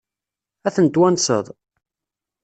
[0.67, 1.45] Ad ten-twanseḍ?